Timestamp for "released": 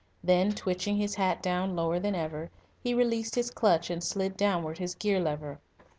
2.95-3.35